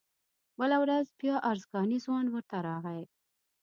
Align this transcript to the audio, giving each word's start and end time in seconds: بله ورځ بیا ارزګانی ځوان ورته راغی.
بله 0.59 0.77
ورځ 0.83 1.05
بیا 1.19 1.35
ارزګانی 1.51 1.97
ځوان 2.05 2.25
ورته 2.29 2.57
راغی. 2.67 3.03